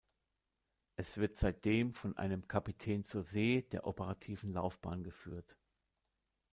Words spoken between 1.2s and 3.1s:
seitdem von einem Kapitän